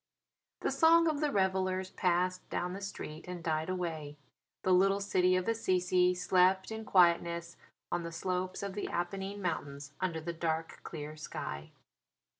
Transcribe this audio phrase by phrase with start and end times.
[0.61, 4.17] The song of the revellers passed down the street and died away.
[4.63, 7.55] The little city of Assisi slept in quietness
[7.91, 11.69] on the slopes of the Apennine Mountains under the dark clear sky.